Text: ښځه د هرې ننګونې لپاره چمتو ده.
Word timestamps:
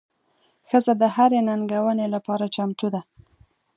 ښځه 0.69 0.93
د 1.01 1.03
هرې 1.15 1.39
ننګونې 1.47 2.07
لپاره 2.15 2.45
چمتو 2.55 2.87
ده. 2.93 3.01